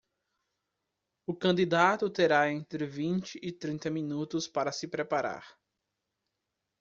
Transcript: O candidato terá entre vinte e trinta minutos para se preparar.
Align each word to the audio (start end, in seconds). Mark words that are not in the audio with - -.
O 1.27 1.35
candidato 1.35 2.09
terá 2.09 2.51
entre 2.51 2.87
vinte 2.87 3.39
e 3.39 3.51
trinta 3.51 3.87
minutos 3.91 4.47
para 4.47 4.71
se 4.71 4.87
preparar. 4.87 5.55